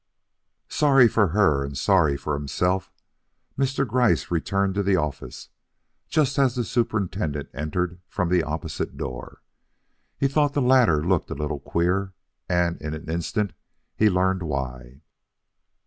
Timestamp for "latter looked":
10.59-11.29